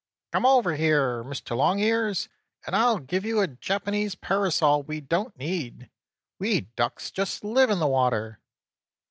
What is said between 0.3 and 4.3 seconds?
Come over here, Mr. Longears, and I'll give you a Japanese